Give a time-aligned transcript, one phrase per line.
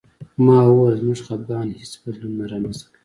[0.43, 2.99] ما وویل زموږ خپګان هېڅ بدلون نه رامنځته کوي